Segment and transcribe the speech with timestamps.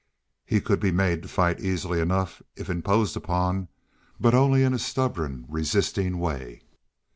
[0.47, 3.67] He could be made to fight easily enough if imposed upon,
[4.19, 6.63] but only in a stubborn, resisting way.